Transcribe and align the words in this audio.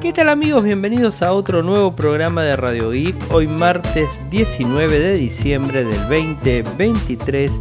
¿Qué 0.00 0.14
tal 0.14 0.30
amigos? 0.30 0.64
Bienvenidos 0.64 1.20
a 1.20 1.34
otro 1.34 1.62
nuevo 1.62 1.94
programa 1.94 2.42
de 2.42 2.56
Radio 2.56 2.90
Geek. 2.90 3.14
Hoy 3.34 3.46
martes 3.46 4.08
19 4.30 4.98
de 4.98 5.12
diciembre 5.12 5.84
del 5.84 6.00
2023 6.08 7.52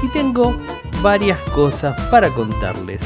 y 0.00 0.08
tengo 0.12 0.56
varias 1.02 1.40
cosas 1.50 2.00
para 2.02 2.28
contarles. 2.28 3.02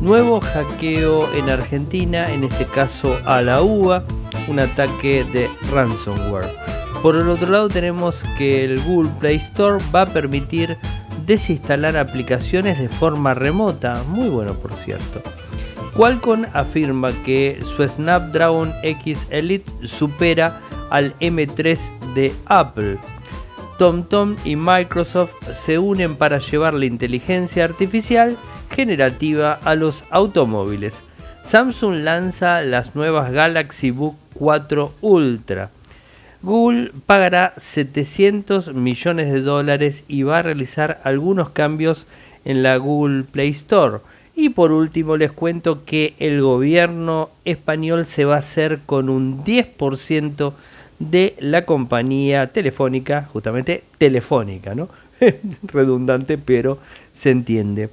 Nuevo 0.00 0.40
hackeo 0.40 1.32
en 1.34 1.48
Argentina, 1.48 2.28
en 2.32 2.42
este 2.42 2.64
caso 2.64 3.16
a 3.26 3.42
la 3.42 3.62
UBA, 3.62 4.02
un 4.48 4.58
ataque 4.58 5.22
de 5.22 5.48
ransomware. 5.70 6.52
Por 7.02 7.14
el 7.14 7.28
otro 7.28 7.52
lado 7.52 7.68
tenemos 7.68 8.24
que 8.36 8.64
el 8.64 8.80
Google 8.80 9.12
Play 9.20 9.36
Store 9.36 9.82
va 9.94 10.02
a 10.02 10.06
permitir 10.06 10.76
desinstalar 11.26 11.96
aplicaciones 11.96 12.80
de 12.80 12.88
forma 12.88 13.34
remota, 13.34 14.02
muy 14.08 14.28
bueno 14.28 14.54
por 14.54 14.74
cierto. 14.74 15.22
Qualcomm 15.96 16.44
afirma 16.52 17.10
que 17.24 17.58
su 17.64 17.88
Snapdragon 17.88 18.70
X 18.82 19.26
Elite 19.30 19.72
supera 19.86 20.60
al 20.90 21.18
M3 21.20 21.78
de 22.14 22.34
Apple. 22.44 22.98
TomTom 23.78 24.36
y 24.44 24.56
Microsoft 24.56 25.32
se 25.54 25.78
unen 25.78 26.16
para 26.16 26.38
llevar 26.38 26.74
la 26.74 26.84
inteligencia 26.84 27.64
artificial 27.64 28.36
generativa 28.70 29.58
a 29.64 29.74
los 29.74 30.04
automóviles. 30.10 31.02
Samsung 31.44 32.04
lanza 32.04 32.60
las 32.60 32.94
nuevas 32.94 33.32
Galaxy 33.32 33.90
Book 33.90 34.16
4 34.34 34.92
Ultra. 35.00 35.70
Google 36.42 36.92
pagará 37.06 37.54
700 37.56 38.74
millones 38.74 39.32
de 39.32 39.40
dólares 39.40 40.04
y 40.08 40.24
va 40.24 40.40
a 40.40 40.42
realizar 40.42 41.00
algunos 41.04 41.48
cambios 41.50 42.06
en 42.44 42.62
la 42.62 42.76
Google 42.76 43.24
Play 43.24 43.48
Store. 43.48 44.00
Y 44.38 44.50
por 44.50 44.70
último 44.70 45.16
les 45.16 45.32
cuento 45.32 45.86
que 45.86 46.12
el 46.18 46.42
gobierno 46.42 47.30
español 47.46 48.04
se 48.04 48.26
va 48.26 48.34
a 48.34 48.40
hacer 48.40 48.80
con 48.84 49.08
un 49.08 49.42
10% 49.42 50.52
de 50.98 51.34
la 51.38 51.64
compañía 51.64 52.46
telefónica, 52.48 53.30
justamente 53.32 53.84
telefónica, 53.96 54.74
¿no? 54.74 54.90
Redundante, 55.62 56.36
pero 56.36 56.78
se 57.14 57.30
entiende. 57.30 57.88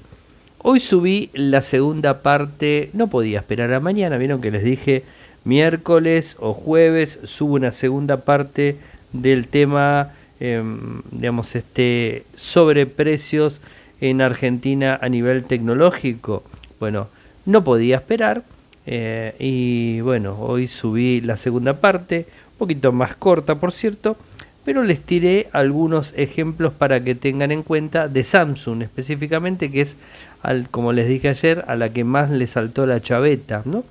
Hoy 0.58 0.82
subí 0.82 1.30
la 1.34 1.62
segunda 1.62 2.22
parte, 2.22 2.90
no 2.92 3.08
podía 3.08 3.40
esperar 3.40 3.74
a 3.74 3.80
mañana, 3.80 4.18
vieron 4.18 4.42
que 4.42 4.52
les 4.52 4.66
dije 4.66 5.04
miércoles 5.46 6.36
o 6.42 6.54
jueves 6.54 7.20
subo 7.24 7.56
una 7.56 7.72
segunda 7.72 8.18
parte 8.26 8.78
del 9.14 9.48
tema, 9.48 10.12
em, 10.42 11.04
digamos, 11.10 11.56
este, 11.56 12.26
sobre 12.36 12.86
precios 12.86 13.62
en 14.10 14.22
Argentina 14.22 15.00
a 15.02 15.08
nivel 15.08 15.46
tecnológico. 15.46 16.44
Bueno, 16.78 17.08
no 17.46 17.64
podía 17.64 17.96
esperar 17.96 18.44
eh, 18.86 19.34
y 19.40 20.02
bueno, 20.02 20.38
hoy 20.42 20.68
subí 20.68 21.22
la 21.22 21.38
segunda 21.38 21.80
parte, 21.80 22.26
un 22.52 22.58
poquito 22.58 22.92
más 22.92 23.16
corta 23.16 23.56
por 23.56 23.72
cierto, 23.72 24.18
pero 24.66 24.84
les 24.84 25.00
tiré 25.00 25.48
algunos 25.54 26.14
ejemplos 26.18 26.74
para 26.74 27.02
que 27.02 27.16
tengan 27.16 27.54
en 27.54 27.64
cuenta 27.64 28.10
de 28.10 28.26
Samsung 28.26 28.82
específicamente, 28.82 29.72
que 29.72 29.80
es, 29.80 29.96
al, 30.42 30.68
como 30.70 30.92
les 30.92 31.08
dije 31.08 31.30
ayer, 31.30 31.64
a 31.68 31.78
la 31.78 31.88
que 31.88 32.04
más 32.04 32.30
le 32.30 32.46
saltó 32.46 32.86
la 32.86 33.02
chaveta, 33.02 33.62
¿no? 33.64 33.86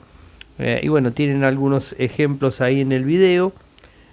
Eh, 0.59 0.81
y 0.83 0.89
bueno, 0.89 1.13
tienen 1.13 1.43
algunos 1.43 1.95
ejemplos 1.99 2.61
ahí 2.61 2.83
en 2.83 2.93
el 2.93 3.05
video. 3.05 3.55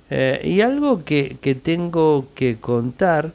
Eh, 0.10 0.40
y 0.46 0.62
algo 0.62 1.04
que, 1.04 1.36
que 1.42 1.56
tengo 1.56 2.26
que 2.36 2.56
contar 2.56 3.34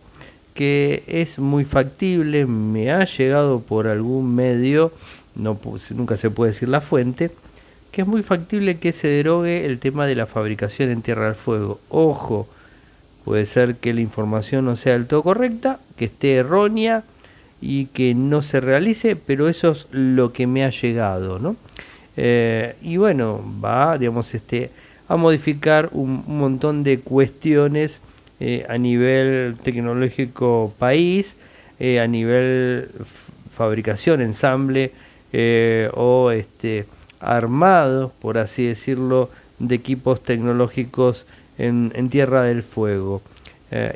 que 0.54 1.02
es 1.06 1.38
muy 1.38 1.64
factible, 1.64 2.46
me 2.46 2.92
ha 2.92 3.04
llegado 3.04 3.60
por 3.60 3.88
algún 3.88 4.34
medio, 4.34 4.92
no, 5.34 5.58
nunca 5.90 6.16
se 6.16 6.30
puede 6.30 6.52
decir 6.52 6.68
la 6.68 6.80
fuente, 6.80 7.32
que 7.90 8.02
es 8.02 8.06
muy 8.06 8.22
factible 8.22 8.78
que 8.78 8.92
se 8.92 9.08
derogue 9.08 9.66
el 9.66 9.78
tema 9.78 10.06
de 10.06 10.14
la 10.14 10.26
fabricación 10.26 10.90
en 10.90 11.02
Tierra 11.02 11.26
del 11.26 11.34
Fuego. 11.34 11.80
Ojo, 11.88 12.48
puede 13.24 13.46
ser 13.46 13.76
que 13.76 13.92
la 13.92 14.00
información 14.00 14.64
no 14.64 14.76
sea 14.76 14.94
del 14.94 15.06
todo 15.06 15.22
correcta, 15.22 15.80
que 15.96 16.06
esté 16.06 16.36
errónea 16.36 17.04
y 17.60 17.86
que 17.86 18.14
no 18.14 18.42
se 18.42 18.60
realice, 18.60 19.16
pero 19.16 19.48
eso 19.48 19.72
es 19.72 19.86
lo 19.90 20.32
que 20.32 20.46
me 20.46 20.64
ha 20.64 20.70
llegado, 20.70 21.38
¿no? 21.38 21.56
Eh, 22.16 22.76
y 22.82 22.96
bueno, 22.96 23.42
va, 23.62 23.98
digamos, 23.98 24.32
este, 24.34 24.70
a 25.08 25.16
modificar 25.16 25.88
un 25.92 26.24
montón 26.26 26.84
de 26.84 27.00
cuestiones 27.00 28.00
eh, 28.40 28.66
a 28.68 28.78
nivel 28.78 29.56
tecnológico 29.62 30.74
país, 30.78 31.36
eh, 31.78 32.00
a 32.00 32.06
nivel 32.06 32.90
fabricación, 33.54 34.20
ensamble 34.20 34.90
eh, 35.32 35.88
o 35.94 36.32
este, 36.32 36.86
armado, 37.20 38.12
por 38.20 38.38
así 38.38 38.66
decirlo, 38.66 39.30
de 39.60 39.76
equipos 39.76 40.22
tecnológicos 40.22 41.26
en, 41.58 42.08
Tierra 42.10 42.42
del 42.42 42.64
Fuego. 42.64 43.22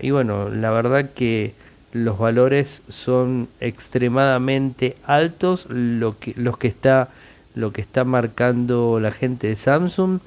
y 0.02 0.10
bueno, 0.10 0.48
la 0.48 0.70
verdad 0.70 1.10
que 1.14 1.52
los 1.92 2.18
valores 2.18 2.82
son 2.88 3.48
extremadamente 3.60 4.96
altos, 5.04 5.66
lo 5.68 6.18
que, 6.18 6.32
los 6.36 6.58
que 6.58 6.68
está, 6.68 7.08
lo 7.54 7.72
que 7.72 7.80
está 7.80 8.04
marcando 8.04 9.00
la 9.00 9.10
gente 9.10 9.48
de 9.48 9.56
Samsung 9.56 10.20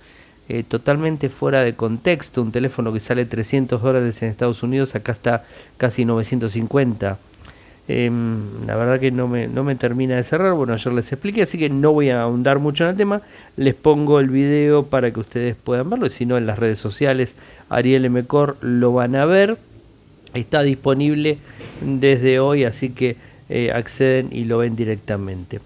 eh, 0.49 0.63
totalmente 0.63 1.29
fuera 1.29 1.61
de 1.61 1.73
contexto. 1.73 2.41
Un 2.41 2.51
teléfono 2.51 2.91
que 2.91 2.99
sale 2.99 3.25
300 3.25 3.81
dólares 3.81 4.21
en 4.21 4.29
Estados 4.29 4.63
Unidos, 4.63 4.95
acá 4.95 5.13
está 5.13 5.45
casi 5.77 6.05
950. 6.05 7.17
Em, 7.87 8.65
la 8.67 8.75
verdad 8.75 8.99
que 8.99 9.11
no 9.11 9.27
me, 9.27 9.47
no 9.47 9.63
me 9.63 9.75
termina 9.75 10.15
de 10.15 10.23
cerrar. 10.23 10.53
Bueno, 10.53 10.73
ayer 10.73 10.93
les 10.93 11.11
expliqué, 11.11 11.41
así 11.41 11.57
que 11.57 11.69
no 11.69 11.91
voy 11.93 12.09
a 12.09 12.21
ahondar 12.21 12.59
mucho 12.59 12.83
en 12.83 12.91
el 12.91 12.97
tema. 12.97 13.21
Les 13.57 13.75
pongo 13.75 14.19
el 14.19 14.29
video 14.29 14.85
para 14.85 15.11
que 15.11 15.19
ustedes 15.19 15.55
puedan 15.55 15.89
verlo. 15.89 16.05
Y 16.05 16.09
si 16.09 16.25
no, 16.25 16.37
en 16.37 16.45
las 16.45 16.59
redes 16.59 16.79
sociales, 16.79 17.35
Ariel 17.69 18.09
Mecor 18.09 18.57
lo 18.61 18.93
van 18.93 19.15
a 19.15 19.25
ver. 19.25 19.57
Está 20.33 20.61
disponible 20.61 21.37
desde 21.81 22.39
hoy, 22.39 22.63
así 22.63 22.89
que 22.89 23.17
eh, 23.49 23.71
acceden 23.73 24.29
y 24.31 24.45
lo 24.45 24.59
ven 24.59 24.77
directamente. 24.77 25.59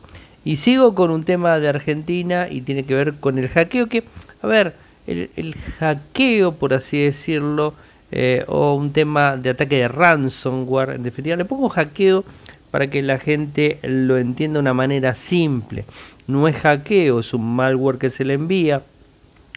Y 0.44 0.58
sigo 0.58 0.96
con 0.96 1.12
un 1.12 1.24
tema 1.24 1.60
de 1.60 1.68
Argentina 1.68 2.48
y 2.50 2.62
tiene 2.62 2.86
que 2.86 2.96
ver 2.96 3.16
con 3.20 3.38
el 3.38 3.50
hackeo 3.50 3.88
que 3.88 4.04
a 4.42 4.48
ver, 4.48 4.76
el, 5.08 5.56
hackeo, 5.80 6.56
por 6.56 6.74
así 6.74 7.04
decirlo, 7.04 7.74
eh, 8.12 8.44
o 8.48 8.76
un 8.76 8.92
tema 8.92 9.38
de 9.38 9.52
ataque 9.52 9.78
de 9.78 9.88
ransomware, 9.88 10.92
en 10.92 11.04
definitiva, 11.04 11.36
le 11.36 11.46
pongo 11.46 11.70
hackeo 11.70 12.24
para 12.72 12.90
que 12.90 13.02
la 13.02 13.18
gente 13.18 13.80
lo 13.84 14.18
entienda 14.18 14.58
de 14.58 14.62
una 14.62 14.74
manera 14.74 15.14
simple. 15.14 15.86
No 16.28 16.48
es 16.48 16.58
hackeo, 16.58 17.20
es 17.20 17.34
un 17.34 17.56
malware 17.56 17.98
que 17.98 18.10
se 18.10 18.26
le 18.26 18.34
envía 18.34 18.82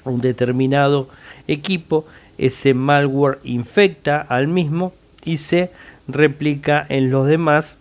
a 0.05 0.11
un 0.11 0.21
determinado 0.21 1.09
equipo, 1.47 2.07
ese 2.37 2.75
malware 2.75 3.41
infecta 3.43 4.21
al 4.21 4.47
mismo 4.47 4.93
y 5.25 5.39
se 5.39 5.71
replica 6.07 6.87
en 6.89 7.11
los 7.11 7.27
demás. 7.27 7.77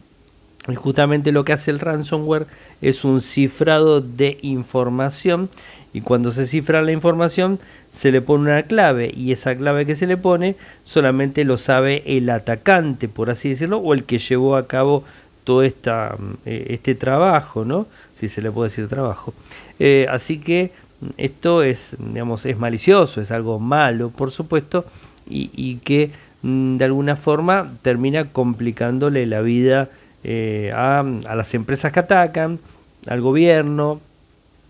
Y 0.68 0.76
justamente 0.76 1.32
lo 1.32 1.46
que 1.46 1.54
hace 1.54 1.72
el 1.72 1.80
ransomware 1.80 2.48
es 2.82 3.04
un 3.04 3.22
cifrado 3.22 4.02
de 4.02 4.38
información 4.42 5.50
y 5.94 6.02
cuando 6.02 6.32
se 6.32 6.48
cifra 6.48 6.82
la 6.82 6.92
información 6.92 7.60
se 7.92 8.12
le 8.12 8.22
pone 8.22 8.52
una 8.52 8.64
clave 8.64 9.12
y 9.16 9.32
esa 9.32 9.56
clave 9.56 9.86
que 9.86 9.96
se 9.96 10.08
le 10.08 10.18
pone 10.18 10.56
solamente 10.84 11.44
lo 11.44 11.58
sabe 11.58 12.04
el 12.06 12.30
atacante, 12.30 13.08
por 13.08 13.30
así 13.30 13.50
decirlo, 13.50 13.78
o 13.78 13.94
el 13.94 14.04
que 14.04 14.20
llevó 14.20 14.56
a 14.56 14.68
cabo 14.68 15.04
todo 15.44 15.64
esta, 15.64 16.16
mm, 16.20 16.34
eh, 16.46 16.66
este 16.72 16.94
trabajo, 16.94 17.64
¿no? 17.64 17.88
Si 18.14 18.28
se 18.28 18.42
le 18.42 18.52
puede 18.52 18.70
decir 18.70 18.88
trabajo. 18.90 19.34
Eh, 19.80 20.06
así 20.10 20.40
que 20.40 20.72
mm, 21.00 21.06
esto 21.18 21.64
es, 21.64 21.96
digamos, 21.98 22.46
es 22.46 22.58
malicioso, 22.58 23.22
es 23.22 23.32
algo 23.32 23.58
malo, 23.58 24.10
por 24.10 24.32
supuesto, 24.32 24.86
y, 25.30 25.78
que 25.84 26.12
mm, 26.42 26.78
de 26.78 26.86
alguna 26.86 27.16
forma 27.16 27.72
termina 27.82 28.26
complicándole 28.26 29.26
la 29.26 29.42
vida 29.42 29.90
eh, 30.24 30.72
a, 30.74 31.00
a 31.00 31.36
las 31.36 31.54
empresas 31.54 31.92
que 31.92 32.00
atacan, 32.00 32.60
al 33.08 33.22
gobierno, 33.22 34.02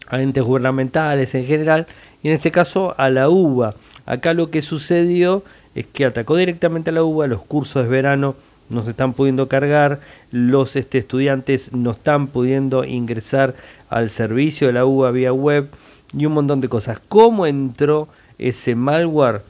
a 0.08 0.22
entes 0.22 0.44
gubernamentales 0.44 1.36
en 1.36 1.46
general, 1.46 1.88
y 2.24 2.30
en 2.30 2.34
este 2.34 2.52
caso 2.52 2.96
a 2.98 3.10
la 3.10 3.30
UBA. 3.30 3.76
Acá 4.06 4.34
lo 4.34 4.50
que 4.50 4.62
sucedió 4.62 5.44
es 5.76 5.86
que 5.86 6.06
atacó 6.06 6.36
directamente 6.36 6.90
a 6.90 6.94
la 6.94 7.04
UBA, 7.04 7.28
los 7.28 7.42
cursos 7.42 7.84
de 7.84 7.90
verano 7.90 8.36
no 8.70 8.84
se 8.84 8.92
están 8.92 9.14
pudiendo 9.14 9.48
cargar, 9.48 10.00
los 10.32 10.76
este, 10.76 10.98
estudiantes 10.98 11.72
no 11.72 11.92
están 11.92 12.28
pudiendo 12.28 12.84
ingresar 12.84 13.56
al 13.90 14.10
servicio 14.10 14.68
de 14.68 14.74
la 14.74 14.86
UBA 14.86 15.12
vía 15.12 15.32
web 15.32 15.70
y 16.14 16.26
un 16.26 16.34
montón 16.34 16.60
de 16.60 16.68
cosas. 16.68 17.00
¿Cómo 17.08 17.46
entró 17.46 18.10
ese 18.38 18.76
malware? 18.76 19.42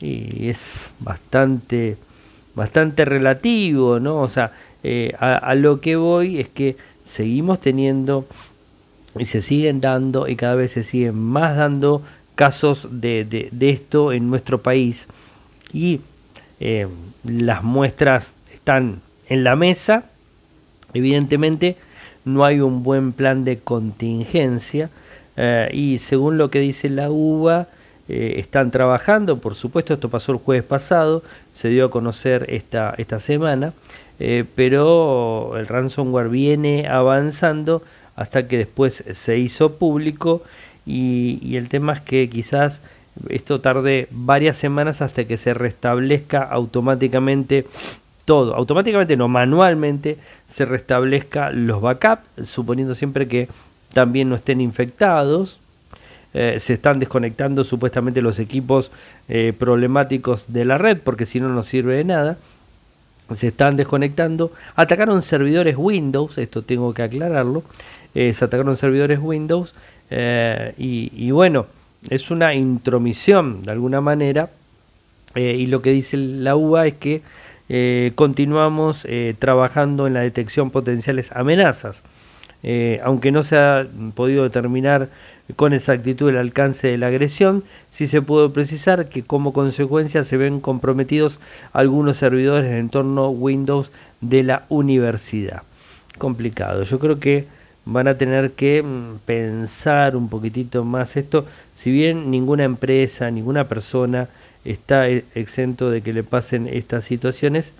Y 0.00 0.48
es 0.48 0.90
bastante, 1.00 1.96
bastante 2.54 3.04
relativo, 3.04 4.00
¿no? 4.00 4.20
O 4.20 4.28
sea, 4.28 4.52
eh, 4.82 5.14
a 5.18 5.54
lo 5.54 5.80
que 5.80 5.96
voy 5.96 6.38
es 6.38 6.48
que 6.48 6.76
seguimos 7.04 7.60
teniendo 7.60 8.26
y 9.20 9.24
se 9.24 9.42
siguen 9.42 9.80
dando 9.80 10.28
y 10.28 10.36
cada 10.36 10.54
vez 10.54 10.72
se 10.72 10.84
siguen 10.84 11.18
más 11.18 11.56
dando 11.56 12.02
casos 12.38 12.86
de, 12.90 13.50
esto 13.60 14.12
en 14.12 14.30
nuestro 14.30 14.62
país. 14.62 15.08
Y 15.72 16.00
eh, 16.60 16.86
las 17.24 17.64
muestras 17.64 18.32
están 18.54 19.00
en 19.28 19.42
la 19.42 19.56
mesa. 19.56 20.04
Evidentemente 20.94 21.76
no 22.24 22.44
hay 22.44 22.60
un 22.60 22.84
buen 22.84 23.12
plan 23.12 23.44
de 23.44 23.58
contingencia 23.58 24.90
Eh, 25.40 25.68
y 25.72 25.98
según 25.98 26.36
lo 26.36 26.50
que 26.50 26.58
dice 26.58 26.88
la 26.88 27.10
UBA, 27.10 27.68
eh, 28.08 28.34
están 28.38 28.72
trabajando, 28.72 29.38
por 29.38 29.54
supuesto, 29.54 29.94
esto 29.94 30.08
pasó 30.08 30.32
el 30.32 30.38
jueves 30.38 30.64
pasado, 30.64 31.22
se 31.52 31.68
dio 31.68 31.84
a 31.84 31.90
conocer 31.92 32.44
esta, 32.48 32.92
esta 32.98 33.20
semana, 33.20 33.72
pero 34.56 35.56
el 35.56 35.68
ransomware 35.68 36.28
viene 36.28 36.88
avanzando 36.88 37.82
hasta 38.18 38.48
que 38.48 38.58
después 38.58 39.04
se 39.12 39.38
hizo 39.38 39.74
público 39.74 40.42
y, 40.84 41.56
el 41.56 41.68
tema 41.68 41.92
es 41.92 42.00
que 42.00 42.28
quizás 42.28 42.82
esto 43.28 43.60
tarde 43.60 44.08
varias 44.10 44.56
semanas 44.56 45.02
hasta 45.02 45.24
que 45.24 45.36
se 45.36 45.54
restablezca 45.54 46.42
automáticamente 46.42 47.64
todo, 48.24 48.56
automáticamente 48.56 49.16
no, 49.16 49.28
manualmente 49.28 50.18
se 50.48 50.64
restablezca 50.64 51.52
los 51.52 51.80
backups, 51.80 52.48
suponiendo 52.48 52.96
siempre 52.96 53.28
que 53.28 53.48
también 53.92 54.28
no 54.28 54.34
estén 54.34 54.60
infectados. 54.60 55.60
Eh, 56.34 56.56
se 56.60 56.74
están 56.74 56.98
desconectando 56.98 57.64
supuestamente 57.64 58.20
los 58.20 58.38
equipos 58.38 58.90
eh, 59.28 59.54
problemáticos 59.58 60.44
de 60.48 60.66
la 60.66 60.76
red 60.76 60.98
porque 61.02 61.24
si 61.24 61.40
no 61.40 61.48
no 61.48 61.62
sirve 61.62 61.96
de 61.96 62.04
nada 62.04 62.36
se 63.34 63.48
están 63.48 63.76
desconectando. 63.76 64.52
Atacaron 64.76 65.22
servidores 65.22 65.76
Windows 65.76 66.38
esto 66.38 66.62
tengo 66.62 66.94
que 66.94 67.02
aclararlo 67.02 67.62
eh, 68.14 68.32
se 68.32 68.44
atacaron 68.44 68.76
servidores 68.76 69.18
Windows 69.20 69.74
y, 70.10 71.12
y, 71.14 71.30
bueno 71.32 71.66
es 72.08 72.30
una 72.30 72.54
intromisión 72.54 73.62
de 73.62 73.72
alguna 73.72 74.00
manera 74.00 74.48
y 75.34 75.66
lo 75.66 75.82
que 75.82 75.90
dice 75.90 76.16
la 76.16 76.56
UA 76.56 76.86
es 76.86 76.94
que 76.94 78.12
continuamos 78.14 79.06
trabajando 79.38 80.06
en 80.06 80.14
la 80.14 80.20
detección 80.20 80.70
potenciales 80.70 81.30
amenazas 81.32 82.02
eh, 82.62 83.00
aunque 83.04 83.30
no 83.30 83.42
se 83.42 83.56
ha 83.56 83.86
podido 84.14 84.42
determinar 84.42 85.08
con 85.56 85.72
exactitud 85.72 86.28
el 86.28 86.36
alcance 86.36 86.88
de 86.88 86.98
la 86.98 87.06
agresión, 87.06 87.64
sí 87.90 88.06
se 88.06 88.20
puede 88.20 88.48
precisar 88.50 89.08
que 89.08 89.22
como 89.22 89.52
consecuencia 89.52 90.24
se 90.24 90.36
ven 90.36 90.60
comprometidos 90.60 91.40
algunos 91.72 92.18
servidores 92.18 92.70
en 92.70 92.76
entorno 92.76 93.30
Windows 93.30 93.90
de 94.20 94.42
la 94.42 94.64
universidad. 94.68 95.62
Complicado, 96.18 96.82
yo 96.82 96.98
creo 96.98 97.18
que 97.20 97.46
van 97.84 98.08
a 98.08 98.18
tener 98.18 98.52
que 98.52 98.82
mm, 98.82 99.18
pensar 99.24 100.16
un 100.16 100.28
poquitito 100.28 100.84
más 100.84 101.16
esto, 101.16 101.46
si 101.74 101.90
bien 101.90 102.30
ninguna 102.30 102.64
empresa, 102.64 103.30
ninguna 103.30 103.68
persona 103.68 104.28
está 104.64 105.08
e-, 105.08 105.24
exento 105.34 105.90
de 105.90 106.02
que 106.02 106.12
le 106.12 106.22
pasen 106.22 106.66
estas 106.66 107.04
situaciones, 107.06 107.72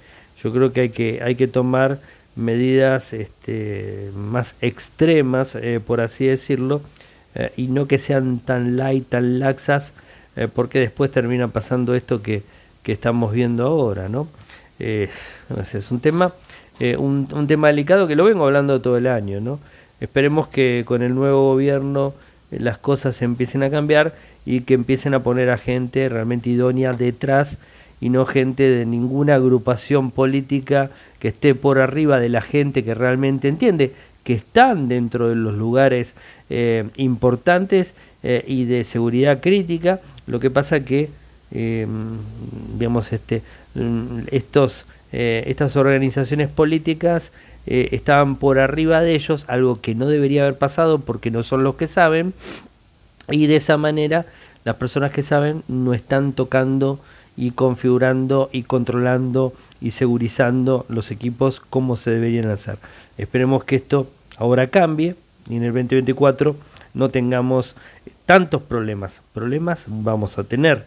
yo 0.42 0.52
creo 0.52 0.72
que 0.72 0.80
hay 0.82 0.88
que, 0.90 1.20
hay 1.22 1.34
que 1.34 1.48
tomar 1.48 1.98
medidas 2.38 3.12
este, 3.12 4.10
más 4.14 4.54
extremas, 4.60 5.54
eh, 5.56 5.80
por 5.84 6.00
así 6.00 6.26
decirlo, 6.26 6.80
eh, 7.34 7.52
y 7.56 7.66
no 7.66 7.86
que 7.86 7.98
sean 7.98 8.38
tan 8.38 8.76
light, 8.76 9.08
tan 9.08 9.40
laxas, 9.40 9.92
eh, 10.36 10.48
porque 10.52 10.78
después 10.78 11.10
termina 11.10 11.48
pasando 11.48 11.94
esto 11.94 12.22
que, 12.22 12.42
que 12.82 12.92
estamos 12.92 13.32
viendo 13.32 13.66
ahora, 13.66 14.08
¿no? 14.08 14.28
es 14.78 15.90
un 15.90 15.98
tema, 15.98 16.32
un, 16.98 17.26
un, 17.32 17.46
tema 17.48 17.66
delicado 17.66 18.06
que 18.06 18.14
lo 18.14 18.22
vengo 18.22 18.44
hablando 18.44 18.80
todo 18.80 18.96
el 18.96 19.08
año, 19.08 19.40
¿no? 19.40 19.58
Esperemos 19.98 20.46
que 20.46 20.84
con 20.86 21.02
el 21.02 21.16
nuevo 21.16 21.52
gobierno 21.52 22.14
las 22.52 22.78
cosas 22.78 23.20
empiecen 23.20 23.64
a 23.64 23.70
cambiar 23.70 24.14
y 24.46 24.60
que 24.60 24.74
empiecen 24.74 25.14
a 25.14 25.24
poner 25.24 25.50
a 25.50 25.58
gente 25.58 26.08
realmente 26.08 26.50
idónea 26.50 26.92
detrás 26.92 27.58
y 28.00 28.10
no 28.10 28.24
gente 28.26 28.62
de 28.62 28.86
ninguna 28.86 29.34
agrupación 29.34 30.10
política 30.10 30.90
que 31.18 31.28
esté 31.28 31.54
por 31.54 31.78
arriba 31.78 32.20
de 32.20 32.28
la 32.28 32.40
gente 32.40 32.84
que 32.84 32.94
realmente 32.94 33.48
entiende, 33.48 33.92
que 34.24 34.34
están 34.34 34.88
dentro 34.88 35.28
de 35.28 35.34
los 35.34 35.54
lugares 35.54 36.14
eh, 36.50 36.88
importantes 36.96 37.94
eh, 38.22 38.44
y 38.46 38.66
de 38.66 38.84
seguridad 38.84 39.40
crítica. 39.40 40.00
Lo 40.26 40.38
que 40.38 40.50
pasa 40.50 40.84
que, 40.84 41.08
eh, 41.50 41.86
digamos, 42.74 43.12
este, 43.12 43.42
mm, 43.74 44.18
estos, 44.30 44.86
estas 45.10 45.74
organizaciones 45.76 46.50
políticas 46.50 47.32
estaban 47.64 48.36
por 48.36 48.58
arriba 48.58 49.00
de 49.00 49.14
ellos, 49.14 49.46
algo 49.48 49.80
que 49.80 49.94
no 49.94 50.06
debería 50.06 50.42
haber 50.42 50.58
pasado 50.58 50.98
porque 50.98 51.30
no 51.30 51.42
son 51.42 51.64
los 51.64 51.76
que 51.76 51.86
saben, 51.86 52.34
y 53.30 53.46
de 53.46 53.56
esa 53.56 53.78
manera 53.78 54.26
las 54.64 54.76
personas 54.76 55.12
que 55.12 55.22
saben 55.22 55.62
no 55.66 55.94
están 55.94 56.34
tocando 56.34 57.00
y 57.38 57.52
configurando 57.52 58.50
y 58.52 58.64
controlando 58.64 59.52
y 59.80 59.92
segurizando 59.92 60.84
los 60.88 61.12
equipos 61.12 61.60
como 61.60 61.96
se 61.96 62.10
deberían 62.10 62.50
hacer. 62.50 62.78
Esperemos 63.16 63.62
que 63.62 63.76
esto 63.76 64.10
ahora 64.38 64.66
cambie 64.66 65.14
y 65.48 65.56
en 65.56 65.62
el 65.62 65.72
2024 65.72 66.56
no 66.94 67.08
tengamos 67.10 67.76
tantos 68.26 68.60
problemas. 68.62 69.22
Problemas 69.32 69.84
vamos 69.86 70.36
a 70.36 70.44
tener. 70.44 70.84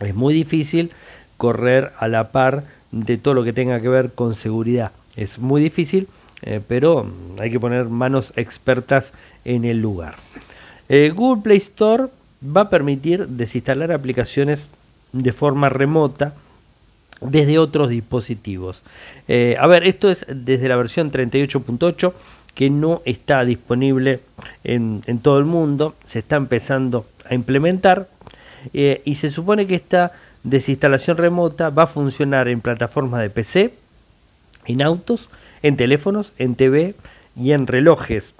Es 0.00 0.14
muy 0.14 0.34
difícil 0.34 0.90
correr 1.38 1.92
a 1.98 2.08
la 2.08 2.30
par 2.30 2.64
de 2.92 3.16
todo 3.16 3.32
lo 3.32 3.42
que 3.42 3.54
tenga 3.54 3.80
que 3.80 3.88
ver 3.88 4.12
con 4.12 4.34
seguridad. 4.34 4.92
Es 5.16 5.38
muy 5.38 5.62
difícil, 5.62 6.08
eh, 6.42 6.60
pero 6.66 7.10
hay 7.38 7.50
que 7.50 7.58
poner 7.58 7.86
manos 7.86 8.34
expertas 8.36 9.14
en 9.46 9.64
el 9.64 9.80
lugar. 9.80 10.16
Eh, 10.90 11.10
Google 11.14 11.42
Play 11.42 11.56
Store 11.56 12.08
va 12.44 12.62
a 12.62 12.70
permitir 12.70 13.26
desinstalar 13.28 13.92
aplicaciones 13.92 14.68
de 15.14 15.32
forma 15.32 15.68
remota 15.68 16.34
desde 17.20 17.58
otros 17.58 17.88
dispositivos. 17.88 18.82
Eh, 19.28 19.56
a 19.58 19.66
ver, 19.66 19.86
esto 19.86 20.10
es 20.10 20.26
desde 20.28 20.68
la 20.68 20.76
versión 20.76 21.10
38.8 21.10 22.12
que 22.54 22.70
no 22.70 23.02
está 23.04 23.44
disponible 23.44 24.20
en, 24.62 25.02
todo 25.22 25.38
el 25.38 25.44
mundo, 25.44 25.94
se 26.04 26.20
está 26.20 26.36
empezando 26.36 27.06
a 27.28 27.34
implementar 27.34 28.08
eh, 28.72 29.02
y 29.04 29.16
se 29.16 29.30
supone 29.30 29.66
que 29.66 29.74
esta 29.74 30.12
desinstalación 30.44 31.16
remota 31.16 31.70
va 31.70 31.84
a 31.84 31.88
funcionar 31.88 32.48
en 32.48 32.60
plataformas 32.60 33.22
de 33.22 33.30
PC, 33.30 33.74
en 34.66 34.82
autos, 34.82 35.30
en 35.62 35.76
teléfonos, 35.76 36.32
en 36.38 36.54
TV 36.54 36.94
y 37.36 37.52
en 37.52 37.66
relojes. 37.66 38.34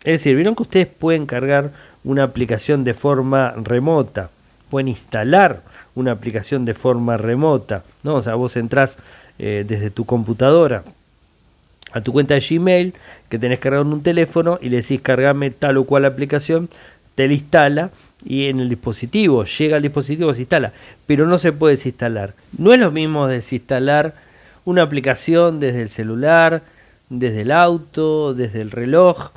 Es 0.00 0.20
decir, 0.20 0.36
vieron 0.36 0.54
que 0.54 0.62
ustedes 0.62 0.86
pueden 0.86 1.26
cargar 1.26 1.72
una 2.02 2.24
aplicación 2.24 2.84
de 2.84 2.94
forma 2.94 3.52
remota, 3.56 4.30
pueden 4.70 4.88
instalar 4.88 5.62
una 6.00 6.12
aplicación 6.12 6.64
de 6.64 6.74
forma 6.74 7.16
remota, 7.16 7.84
¿no? 8.02 8.16
O 8.16 8.22
sea, 8.22 8.34
vos 8.34 8.56
entrás 8.56 8.96
eh, 9.38 9.64
desde 9.66 9.90
tu 9.90 10.04
computadora 10.04 10.82
a 11.92 12.00
tu 12.00 12.12
cuenta 12.12 12.34
de 12.34 12.40
Gmail 12.40 12.94
que 13.28 13.38
tenés 13.38 13.58
cargado 13.58 13.84
en 13.84 13.92
un 13.92 14.02
teléfono 14.02 14.58
y 14.62 14.68
le 14.68 14.76
decís 14.76 15.00
cargame 15.00 15.50
tal 15.50 15.76
o 15.76 15.84
cual 15.84 16.04
aplicación, 16.04 16.68
te 17.14 17.26
la 17.26 17.34
instala 17.34 17.90
y 18.24 18.46
en 18.46 18.60
el 18.60 18.68
dispositivo, 18.68 19.44
llega 19.44 19.76
al 19.76 19.82
dispositivo, 19.82 20.32
se 20.34 20.42
instala, 20.42 20.72
pero 21.06 21.26
no 21.26 21.38
se 21.38 21.52
puede 21.52 21.76
desinstalar. 21.76 22.34
No 22.56 22.72
es 22.72 22.80
lo 22.80 22.90
mismo 22.90 23.26
desinstalar 23.26 24.14
una 24.64 24.82
aplicación 24.82 25.58
desde 25.58 25.82
el 25.82 25.88
celular, 25.88 26.62
desde 27.08 27.42
el 27.42 27.50
auto, 27.50 28.34
desde 28.34 28.60
el 28.60 28.70
reloj, 28.70 29.30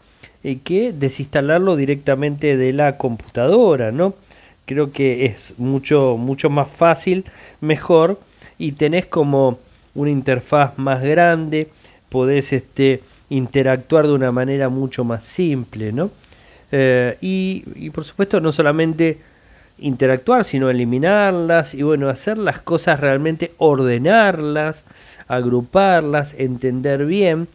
y 0.44 0.58
que 0.58 0.92
desinstalarlo 0.92 1.76
directamente 1.76 2.58
de 2.58 2.74
la 2.74 2.98
computadora, 2.98 3.92
¿no? 3.92 4.16
Creo 4.66 4.92
que 4.92 5.26
es 5.26 5.56
mucho, 5.58 6.18
mucho 6.18 6.50
más 6.50 6.70
fácil, 6.70 7.26
mejor 7.62 8.20
y 8.58 8.74
tenés 8.74 9.06
como 9.06 9.60
una 9.96 10.12
interfaz 10.12 10.78
más 10.78 11.02
grande, 11.02 11.70
podés 12.10 12.54
este, 12.54 13.02
interactuar 13.30 14.08
de 14.08 14.14
una 14.14 14.32
manera 14.32 14.70
mucho 14.70 15.04
más 15.04 15.24
simple, 15.24 15.92
¿no? 15.92 16.12
Eh, 16.72 17.18
y, 17.22 17.64
y, 17.76 17.90
por 17.92 18.04
supuesto 18.04 18.40
no 18.40 18.52
solamente 18.52 19.20
interactuar, 19.80 20.44
sino 20.46 20.70
eliminarlas 20.70 21.74
y 21.74 21.84
bueno, 21.84 22.10
hacer 22.10 22.38
las 22.38 22.62
cosas 22.62 23.00
realmente, 23.00 23.52
ordenarlas, 23.58 24.86
agruparlas, 25.28 26.36
entender 26.38 27.06
bien. 27.06 27.48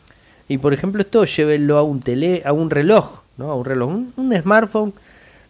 Y 0.49 0.59
por 0.59 0.73
ejemplo 0.73 1.03
esto 1.03 1.25
llévenlo 1.25 1.79
a 1.79 1.83
un 1.83 2.00
tele, 2.00 2.43
a 2.45 2.53
un 2.53 2.71
reloj, 2.71 3.23
¿no? 3.37 3.50
A 3.50 3.55
un 3.55 3.65
reloj, 3.65 3.91
un 4.17 4.41
smartphone 4.41 4.95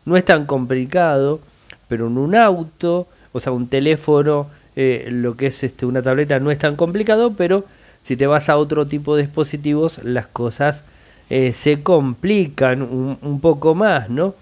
no 0.09 0.17
es 0.17 0.25
tan 0.25 0.47
complicado, 0.47 1.41
pero 1.87 2.07
en 2.07 2.19
un 2.19 2.35
auto, 2.35 3.07
o 3.33 3.41
sea, 3.41 3.53
un 3.53 3.69
teléfono, 3.69 4.49
eh, 4.75 5.09
lo 5.11 5.37
que 5.37 5.49
es 5.49 5.63
este, 5.63 5.87
una 5.87 6.03
tableta 6.03 6.41
no 6.41 6.51
es 6.51 6.59
tan 6.59 6.77
complicado, 6.77 7.35
pero 7.35 7.65
si 8.03 8.17
te 8.17 8.27
vas 8.27 8.49
a 8.49 8.57
otro 8.57 8.87
tipo 8.87 9.17
de 9.17 9.25
dispositivos, 9.25 10.01
las 10.03 10.27
cosas 10.27 10.83
eh, 11.31 11.53
se 11.53 11.83
complican 11.83 12.83
un, 12.83 13.41
poco 13.41 13.75
más, 13.75 14.09
¿no? 14.09 14.35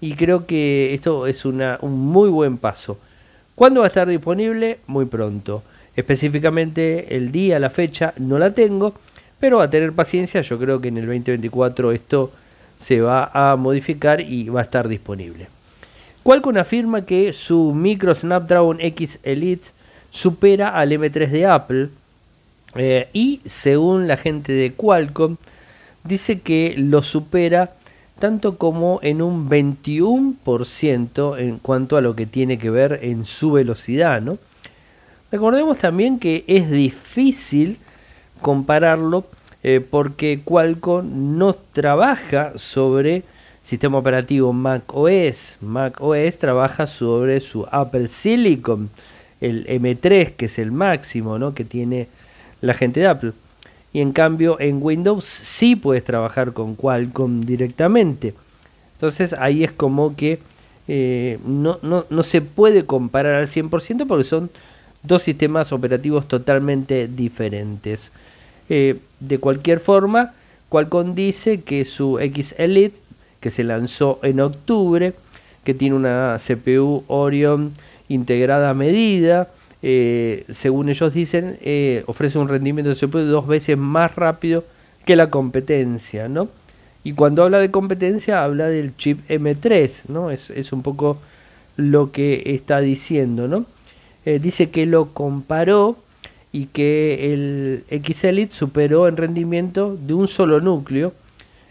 Y 0.00 0.14
creo 0.14 0.46
que 0.46 0.92
esto 0.92 1.26
es 1.26 1.44
una, 1.44 1.78
un 1.80 1.98
muy 1.98 2.28
buen 2.28 2.58
paso. 2.58 2.98
¿Cuándo 3.54 3.80
va 3.80 3.86
a 3.86 3.88
estar 3.88 4.06
disponible? 4.06 4.80
Muy 4.86 5.06
pronto. 5.06 5.62
Específicamente 5.94 7.16
el 7.16 7.32
día, 7.32 7.58
la 7.58 7.70
fecha, 7.70 8.12
no 8.18 8.38
la 8.38 8.52
tengo, 8.52 8.92
pero 9.40 9.62
a 9.62 9.70
tener 9.70 9.94
paciencia, 9.94 10.42
yo 10.42 10.58
creo 10.58 10.78
que 10.80 10.88
en 10.88 10.98
el 10.98 11.06
2024 11.06 11.92
esto 11.92 12.32
se 12.78 13.00
va 13.00 13.30
a 13.32 13.56
modificar 13.56 14.20
y 14.20 14.48
va 14.48 14.60
a 14.60 14.64
estar 14.64 14.88
disponible. 14.88 15.48
Qualcomm 16.22 16.56
afirma 16.56 17.02
que 17.02 17.32
su 17.32 17.72
micro 17.72 18.14
Snapdragon 18.14 18.80
X 18.80 19.20
Elite 19.22 19.68
supera 20.10 20.70
al 20.70 20.90
M3 20.90 21.28
de 21.28 21.46
Apple 21.46 21.88
eh, 22.74 23.08
y 23.12 23.40
según 23.46 24.08
la 24.08 24.16
gente 24.16 24.52
de 24.52 24.72
Qualcomm 24.72 25.36
dice 26.04 26.40
que 26.40 26.74
lo 26.76 27.02
supera 27.02 27.72
tanto 28.18 28.56
como 28.56 28.98
en 29.02 29.22
un 29.22 29.48
21% 29.48 31.38
en 31.38 31.58
cuanto 31.58 31.96
a 31.96 32.00
lo 32.00 32.16
que 32.16 32.26
tiene 32.26 32.58
que 32.58 32.70
ver 32.70 33.00
en 33.02 33.24
su 33.24 33.52
velocidad. 33.52 34.20
¿no? 34.20 34.38
Recordemos 35.30 35.78
también 35.78 36.18
que 36.18 36.44
es 36.46 36.70
difícil 36.70 37.78
compararlo 38.40 39.26
eh, 39.68 39.80
porque 39.80 40.42
Qualcomm 40.44 41.36
no 41.36 41.52
trabaja 41.52 42.52
sobre 42.54 43.24
sistema 43.62 43.98
operativo 43.98 44.52
Mac 44.52 44.84
OS. 44.94 45.56
Mac 45.60 46.00
OS 46.00 46.38
trabaja 46.38 46.86
sobre 46.86 47.40
su 47.40 47.66
Apple 47.72 48.06
Silicon, 48.06 48.90
el 49.40 49.66
M3, 49.66 50.34
que 50.36 50.46
es 50.46 50.60
el 50.60 50.70
máximo 50.70 51.36
¿no? 51.40 51.52
que 51.52 51.64
tiene 51.64 52.06
la 52.60 52.74
gente 52.74 53.00
de 53.00 53.08
Apple. 53.08 53.32
Y 53.92 54.02
en 54.02 54.12
cambio 54.12 54.60
en 54.60 54.78
Windows 54.80 55.24
sí 55.24 55.74
puedes 55.74 56.04
trabajar 56.04 56.52
con 56.52 56.76
Qualcomm 56.76 57.44
directamente. 57.44 58.34
Entonces 58.92 59.32
ahí 59.32 59.64
es 59.64 59.72
como 59.72 60.14
que 60.14 60.38
eh, 60.86 61.40
no, 61.44 61.80
no, 61.82 62.22
se 62.22 62.40
puede 62.40 62.84
comparar 62.86 63.34
al 63.34 63.48
100% 63.48 64.06
porque 64.06 64.22
son 64.22 64.48
dos 65.02 65.22
sistemas 65.22 65.72
operativos 65.72 66.28
totalmente 66.28 67.08
diferentes. 67.08 68.12
Eh, 68.68 68.98
de 69.20 69.38
cualquier 69.38 69.80
forma, 69.80 70.34
Qualcomm 70.68 71.14
dice 71.14 71.62
que 71.62 71.84
su 71.84 72.18
X 72.18 72.54
Elite, 72.58 72.96
que 73.40 73.50
se 73.50 73.64
lanzó 73.64 74.18
en 74.22 74.40
octubre, 74.40 75.14
que 75.64 75.74
tiene 75.74 75.94
una 75.94 76.36
CPU 76.44 77.04
Orion 77.06 77.72
integrada 78.08 78.70
a 78.70 78.74
medida, 78.74 79.48
eh, 79.82 80.44
según 80.50 80.88
ellos 80.88 81.12
dicen, 81.12 81.58
eh, 81.62 82.02
ofrece 82.06 82.38
un 82.38 82.48
rendimiento 82.48 82.90
de 82.90 82.96
CPU 82.96 83.18
dos 83.20 83.46
veces 83.46 83.76
más 83.76 84.14
rápido 84.16 84.64
que 85.04 85.16
la 85.16 85.30
competencia, 85.30 86.28
¿no? 86.28 86.48
Y 87.04 87.12
cuando 87.12 87.44
habla 87.44 87.58
de 87.58 87.70
competencia, 87.70 88.42
habla 88.42 88.66
del 88.66 88.96
chip 88.96 89.20
M3, 89.30 90.08
¿no? 90.08 90.30
Es, 90.32 90.50
es 90.50 90.72
un 90.72 90.82
poco 90.82 91.18
lo 91.76 92.10
que 92.10 92.42
está 92.54 92.80
diciendo, 92.80 93.48
¿no? 93.48 93.66
dice 94.24 94.70
que 94.70 94.86
lo 94.86 95.12
comparó 95.12 95.96
y 96.56 96.68
que 96.72 97.34
el 97.34 97.84
X-Elite 97.90 98.56
superó 98.56 99.08
en 99.08 99.18
rendimiento 99.18 99.94
de 99.94 100.14
un 100.14 100.26
solo 100.26 100.58
núcleo, 100.58 101.12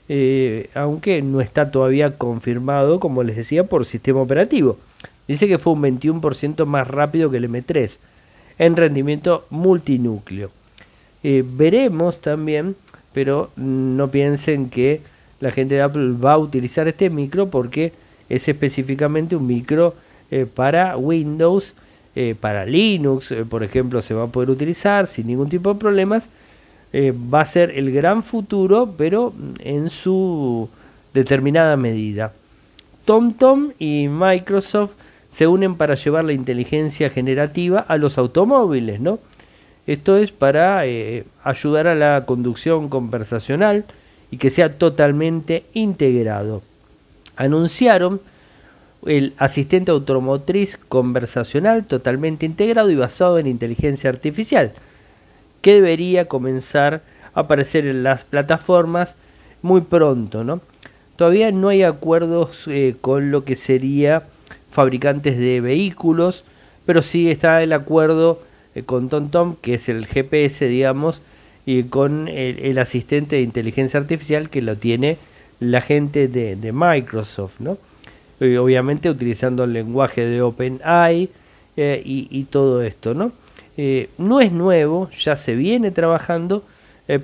eh, 0.08 0.70
aunque 0.76 1.24
no 1.24 1.42
está 1.42 1.72
todavía 1.72 2.20
confirmado, 2.20 3.00
como 3.00 3.24
les 3.24 3.36
decía, 3.36 3.64
por 3.64 3.88
sistema 3.88 4.22
operativo. 4.22 4.78
Dice 5.28 5.48
que 5.48 5.58
fue 5.58 5.74
un 5.74 5.82
21% 5.82 6.68
más 6.68 6.88
rápido 6.88 7.32
que 7.32 7.38
el 7.38 7.50
M3 7.50 7.98
en 8.60 8.76
rendimiento 8.76 9.48
multinúcleo. 9.50 10.52
Eh, 11.24 11.44
veremos 11.44 12.22
también, 12.22 12.76
pero 13.12 13.50
no 13.56 14.12
piensen 14.12 14.70
que 14.70 15.02
la 15.40 15.50
gente 15.50 15.74
de 15.74 15.82
Apple 15.82 16.14
va 16.24 16.34
a 16.34 16.38
utilizar 16.38 16.88
este 16.88 17.10
micro 17.10 17.50
porque 17.50 17.92
es 18.30 18.48
específicamente 18.48 19.36
un 19.36 19.48
micro 19.48 19.96
eh, 20.30 20.46
para 20.46 20.96
Windows 20.96 21.74
eh, 22.18 22.34
para 22.40 22.66
Linux, 22.66 23.32
eh, 23.32 23.44
por 23.44 23.62
ejemplo, 23.62 24.02
se 24.02 24.14
va 24.14 24.24
a 24.24 24.28
poder 24.28 24.50
utilizar 24.50 25.06
sin 25.06 25.28
ningún 25.28 25.50
tipo 25.50 25.74
de 25.74 25.80
problemas. 25.80 26.30
Eh, 26.94 27.12
va 27.12 27.42
a 27.42 27.46
ser 27.46 27.72
el 27.72 27.92
gran 27.92 28.24
futuro, 28.24 28.94
pero 28.98 29.34
en 29.60 29.90
su 29.90 30.70
determinada 31.14 31.76
medida. 31.76 32.32
TomTom 33.04 33.72
y 33.80 34.08
Microsoft 34.08 34.92
se 35.30 35.46
unen 35.46 35.76
para 35.76 35.96
llevar 35.96 36.24
la 36.24 36.32
inteligencia 36.32 37.10
generativa 37.10 37.82
a 37.82 37.98
los 37.98 38.18
automóviles, 38.18 39.02
¿no? 39.02 39.20
Esto 39.86 40.18
es 40.18 40.32
para 40.32 40.84
ayudar 41.44 41.88
a 41.88 41.96
la 41.96 42.24
conducción 42.26 42.88
conversacional 42.88 43.84
y 44.32 44.38
que 44.38 44.50
sea 44.50 44.72
totalmente 44.72 45.66
integrado. 45.74 46.64
Anunciaron 47.36 48.22
el 49.06 49.34
asistente 49.38 49.92
automotriz 49.92 50.78
conversacional 50.90 51.86
totalmente 51.86 52.46
integrado 52.46 52.90
y 52.90 52.96
basado 52.96 53.40
en 53.40 53.48
inteligencia 53.48 54.10
artificial, 54.10 54.74
que 55.62 55.74
debería 55.74 56.28
comenzar 56.28 57.02
a 57.34 57.42
aparecer 57.42 57.86
en 57.88 58.04
las 58.04 58.24
plataformas 58.24 59.16
muy 59.62 59.82
pronto, 59.82 60.44
¿no? 60.44 60.62
Todavía 61.16 61.52
no 61.52 61.70
hay 61.70 61.84
acuerdos 61.84 62.66
eh, 62.68 62.96
con 63.00 63.32
lo 63.32 63.46
que 63.46 63.56
sería 63.56 64.24
fabricantes 64.70 65.38
de 65.38 65.62
vehículos, 65.62 66.44
pero 66.86 67.02
sí 67.02 67.32
está 67.32 67.64
el 67.64 67.72
acuerdo 67.74 68.42
eh, 68.76 68.84
con 68.84 69.08
TomTom, 69.10 69.56
que 69.62 69.76
es 69.76 69.88
el 69.88 70.06
GPS, 70.06 70.68
digamos, 70.68 71.22
y 71.66 71.84
con 71.84 72.28
el, 72.28 72.78
asistente 72.78 73.38
de 73.38 73.42
inteligencia 73.42 74.00
artificial 74.00 74.50
que 74.50 74.62
lo 74.62 74.76
tiene 74.76 75.18
la 75.60 75.82
gente 75.82 76.28
de, 76.28 76.56
de 76.56 76.72
Microsoft, 76.72 77.60
¿no? 77.60 77.78
Eh, 78.42 78.58
obviamente 78.58 79.10
utilizando 79.10 79.64
el 79.64 79.72
lenguaje 79.72 80.26
de 80.26 80.42
OpenAI 80.42 81.30
eh, 81.78 82.02
y, 82.04 82.44
todo 82.46 82.82
esto, 82.82 83.14
¿no? 83.14 83.32
Eh, 83.78 84.10
no 84.18 84.42
es 84.42 84.52
nuevo, 84.52 85.10
ya 85.18 85.36
se 85.36 85.56
viene 85.56 85.92
trabajando, 85.92 86.64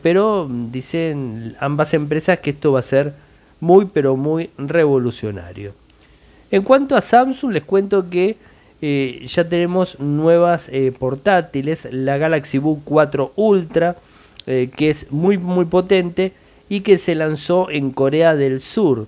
pero 0.03 0.47
dicen 0.71 1.55
ambas 1.59 1.93
empresas 1.95 2.39
que 2.39 2.51
esto 2.51 2.73
va 2.73 2.79
a 2.79 2.83
ser 2.83 3.13
muy, 3.59 3.85
pero 3.85 4.15
muy 4.15 4.51
revolucionario. 4.57 5.73
En 6.51 6.61
cuanto 6.61 6.95
a 6.95 7.01
Samsung, 7.01 7.53
les 7.53 7.63
cuento 7.63 8.07
que 8.09 8.37
ya 9.25 9.47
tenemos 9.47 9.99
nuevas 9.99 10.69
portátiles, 10.99 11.87
la 11.91 12.17
Galaxy 12.17 12.59
Book 12.59 12.81
4 12.83 13.33
Ultra, 13.35 13.95
que 14.45 14.89
es 14.89 15.11
muy, 15.11 15.39
muy 15.39 15.65
potente 15.65 16.33
y 16.69 16.81
que 16.81 16.99
se 16.99 17.15
lanzó 17.15 17.71
en 17.71 17.91
Corea 17.91 18.35
del 18.35 18.61
Sur. 18.61 19.07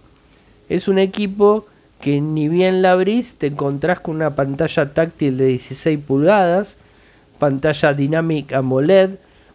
Es 0.69 0.87
un 0.87 0.97
equipo 0.97 1.67
que 2.03 2.19
ni 2.19 2.49
bien 2.49 2.81
la 2.81 2.91
abrís 2.91 3.35
te 3.35 3.47
encontrás 3.47 4.01
con 4.01 4.17
una 4.17 4.35
pantalla 4.35 4.93
táctil 4.93 5.37
de 5.37 5.45
16 5.45 5.99
pulgadas, 5.99 6.75
pantalla 7.39 7.93
dinámica 7.93 8.57
AMOLED, 8.57 9.11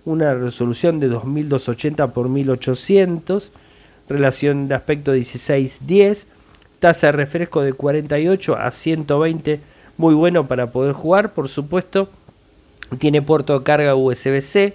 una 0.07 0.33
resolución 0.33 0.99
de 0.99 1.09
2280 1.09 2.05
x 2.05 2.17
1800, 2.17 3.53
relación 4.09 4.67
de 4.67 4.75
aspecto 4.77 5.15
16:10, 5.15 6.25
tasa 6.79 7.09
de 7.09 7.13
refresco 7.13 7.61
de 7.61 7.75
48 7.75 8.57
a 8.57 8.71
120, 8.71 9.61
muy 9.99 10.15
bueno 10.15 10.49
para 10.49 10.73
poder 10.73 10.95
jugar, 10.95 11.35
por 11.35 11.51
supuesto. 11.51 12.09
Tiene 12.99 13.21
puerto 13.21 13.59
de 13.59 13.63
carga 13.63 13.95
USB-C, 13.95 14.75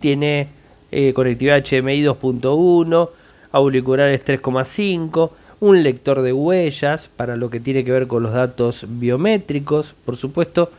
tiene 0.00 0.48
eh, 0.90 1.12
conectividad 1.12 1.58
HDMI 1.58 2.02
2.1, 2.02 3.10
auriculares 3.52 4.24
3.5 4.24 5.32
un 5.60 5.82
lector 5.82 6.22
de 6.22 6.32
huellas 6.32 7.08
para 7.08 7.36
lo 7.36 7.50
que 7.50 7.60
tiene 7.60 7.84
que 7.84 7.92
ver 7.92 8.06
con 8.06 8.22
los 8.22 8.32
datos 8.32 8.86
biométricos, 8.88 9.94
por 10.04 10.16
supuesto. 10.16 10.70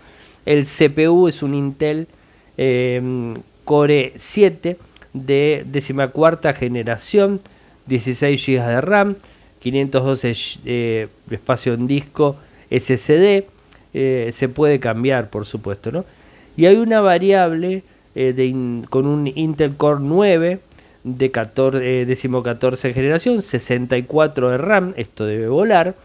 El 0.46 0.66
CPU 0.66 1.28
es 1.28 1.42
un 1.42 1.56
Intel 1.56 2.08
em, 2.58 3.36
Core 3.64 4.14
7 4.16 4.78
de 5.14 5.66
decimacuarta 5.66 6.54
generación, 6.54 7.42
16 7.88 8.46
GB 8.46 8.68
de 8.68 8.82
RAM, 8.82 9.16
512 9.60 10.34
eh, 10.66 11.08
espacio 11.32 11.74
en 11.74 11.88
disco 11.88 12.36
SSD, 12.70 13.46
eh, 13.94 14.32
se 14.34 14.50
puede 14.50 14.80
cambiar 14.80 15.30
por 15.30 15.46
supuesto, 15.46 15.92
¿no? 15.92 16.06
Y 16.58 16.66
hay 16.66 16.76
una 16.76 17.02
variable 17.02 17.84
eh, 18.14 18.34
de 18.34 18.86
con 18.90 19.08
un 19.08 19.32
Intel 19.34 19.76
Core 19.76 20.00
9 20.02 20.60
de 21.06 21.30
14, 21.30 22.02
eh, 22.02 22.06
décimo 22.06 22.42
14 22.42 22.92
generación, 22.92 23.42
64 23.44 24.50
de 24.50 24.58
RAM, 24.58 24.94
esto 24.98 25.26
debe 25.26 25.48
volar. 25.48 25.96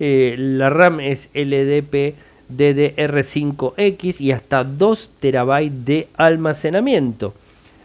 Eh, 0.00 0.34
la 0.36 0.68
RAM 0.68 0.98
es 0.98 1.28
LDP 1.32 2.16
DDR5X 2.52 4.20
y 4.20 4.32
hasta 4.32 4.64
2 4.64 5.10
TB 5.20 5.70
de 5.84 6.08
almacenamiento. 6.16 7.34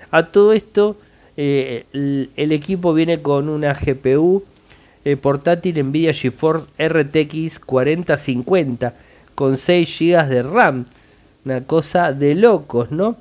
A 0.10 0.26
todo 0.26 0.52
esto, 0.52 0.98
eh, 1.38 1.86
el, 1.94 2.52
equipo 2.52 2.92
viene 2.94 3.22
con 3.22 3.50
una 3.50 3.74
GPU 3.74 4.44
portátil 5.22 5.82
Nvidia 5.86 6.14
GeForce 6.14 6.68
RTX 6.78 7.60
4050 7.60 8.94
con 9.36 9.58
6 9.58 10.00
GB 10.00 10.28
de 10.28 10.44
RAM. 10.44 10.86
Una 11.46 11.64
cosa 11.64 12.12
de 12.12 12.36
locos, 12.36 12.92
¿no? 12.92 13.16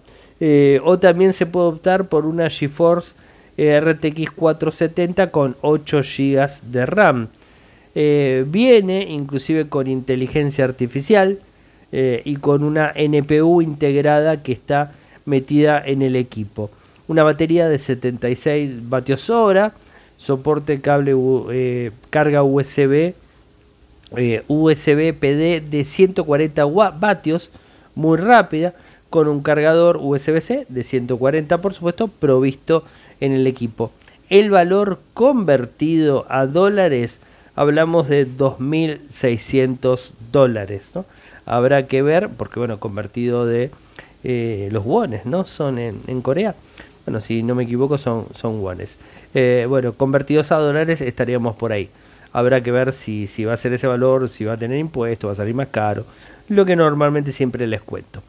o 0.83 0.99
también 0.99 1.33
se 1.33 1.47
puede 1.47 1.69
optar 1.69 2.09
por 2.09 2.27
una 2.27 2.51
GeForce 2.51 3.15
RTX 3.57 4.31
470 4.31 5.31
con 5.31 5.57
8 5.63 6.03
GB 6.03 6.49
de 6.71 6.87
RAM. 6.87 7.29
Eh, 7.95 8.45
viene 8.47 9.05
inclusive 9.09 9.69
con 9.69 9.87
inteligencia 9.87 10.65
artificial 10.65 11.39
eh, 11.93 12.21
y 12.25 12.37
con 12.37 12.63
una 12.63 12.93
NPU 12.95 13.63
integrada 13.63 14.43
que 14.43 14.53
está 14.53 14.93
metida 15.25 15.83
en 15.85 16.03
el 16.03 16.17
equipo. 16.17 16.71
Una 17.09 17.23
batería 17.23 17.69
de 17.69 17.79
76 17.79 18.89
vatios 18.89 19.31
hora, 19.31 19.73
soporte 20.19 20.81
cable 20.81 21.15
eh, 21.51 21.91
carga 22.11 22.43
USB, 22.43 23.15
USB 24.47 25.15
PD 25.19 25.61
de 25.61 25.85
140 25.85 26.65
vatios, 26.99 27.51
muy 27.95 28.19
rápida, 28.19 28.75
con 29.09 29.29
un 29.29 29.41
cargador 29.41 29.99
USB-C 29.99 30.67
de 30.69 30.85
140 30.85 31.59
por 31.63 31.73
supuesto, 31.73 32.09
provisto 32.09 32.85
en 33.21 33.33
el 33.33 33.47
equipo. 33.47 33.91
El 34.29 34.51
valor 34.51 34.99
convertido 35.15 36.27
a 36.29 36.47
dólares, 36.47 37.21
hablamos 37.55 38.09
de 38.09 38.27
2.600 38.27 40.11
dólares. 40.33 40.91
¿no? 40.95 41.05
Habrá 41.45 41.87
que 41.87 42.03
ver, 42.03 42.29
porque 42.29 42.59
bueno, 42.59 42.81
convertido 42.81 43.47
de 43.47 43.71
eh, 44.25 44.69
los 44.73 44.85
wones, 44.85 45.27
¿no? 45.27 45.45
Son 45.45 45.79
en, 45.79 46.21
Corea. 46.23 46.57
Bueno, 47.05 47.21
si 47.21 47.45
no 47.45 47.55
me 47.55 47.63
equivoco, 47.63 47.99
son, 47.99 48.27
son 48.35 48.61
wones. 48.61 48.99
Eh, 49.33 49.67
bueno, 49.69 49.93
convertidos 49.93 50.51
a 50.51 50.57
dólares 50.57 51.01
estaríamos 51.01 51.55
por 51.55 51.71
ahí. 51.71 51.89
Habrá 52.33 52.61
que 52.63 52.73
ver 52.73 52.93
si, 52.93 53.29
si 53.29 53.45
va 53.45 53.53
a 53.53 53.57
ser 53.57 53.73
ese 53.73 53.87
valor, 53.87 54.29
si 54.29 54.45
va 54.45 54.55
a 54.55 54.57
tener 54.57 54.79
impuestos, 54.79 55.29
va 55.29 55.33
a 55.33 55.37
salir 55.37 55.55
más 55.55 55.69
caro. 55.69 56.05
Lo 56.49 56.65
que 56.65 56.75
normalmente 56.75 57.31
siempre 57.31 57.67
les 57.69 57.81
cuento. 57.81 58.23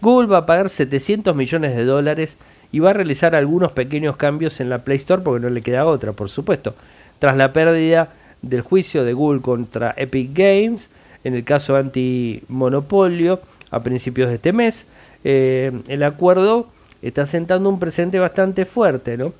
Google 0.00 0.28
va 0.28 0.38
a 0.38 0.46
pagar 0.46 0.70
700 0.70 1.34
millones 1.34 1.76
de 1.76 1.84
dólares 1.84 2.36
y 2.72 2.80
va 2.80 2.90
a 2.90 2.94
realizar 2.94 3.34
algunos 3.34 3.72
pequeños 3.72 4.16
cambios 4.16 4.60
en 4.60 4.68
la 4.68 4.78
Play 4.78 4.96
Store 4.98 5.22
porque 5.22 5.42
no 5.42 5.50
le 5.50 5.62
queda 5.62 5.86
otra, 5.86 6.12
por 6.12 6.28
supuesto. 6.28 6.74
Tras 7.18 7.36
la 7.36 7.52
pérdida 7.52 8.10
del 8.42 8.60
juicio 8.60 9.04
de 9.04 9.12
Google 9.12 9.40
contra 9.40 9.94
Epic 9.96 10.30
Games, 10.32 10.90
en 11.24 11.34
el 11.34 11.44
caso 11.44 11.76
antimonopolio, 11.76 13.40
a 13.70 13.82
principios 13.82 14.28
de 14.28 14.36
este 14.36 14.52
mes, 14.52 14.86
eh, 15.24 15.72
el 15.88 16.02
acuerdo 16.02 16.68
está 17.02 17.26
sentando 17.26 17.68
un 17.68 17.78
presente 17.78 18.18
bastante 18.18 18.64
fuerte, 18.64 19.16
¿no? 19.16 19.32